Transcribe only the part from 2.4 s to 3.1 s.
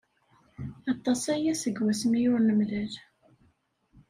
nemlal.